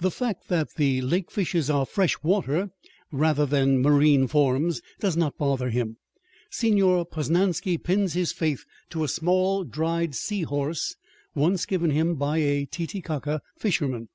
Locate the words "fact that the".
0.10-1.00